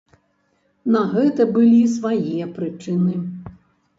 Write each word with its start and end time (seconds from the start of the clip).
На 0.93 1.01
гэта 1.11 1.41
былі 1.57 1.77
свае 1.97 2.43
прычыны. 2.57 3.15